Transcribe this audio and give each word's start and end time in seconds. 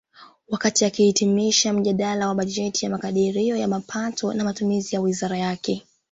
Wakati 0.47 0.85
akihitimisha 0.85 1.73
mjadala 1.73 2.27
wa 2.27 2.35
bajeti 2.35 2.85
wa 2.85 2.91
makadirio 2.91 3.55
ya 3.55 3.67
mapato 3.67 4.33
na 4.33 4.43
matumizi 4.43 4.95
ya 4.95 5.01
wizara 5.01 5.37
yake 5.37 5.83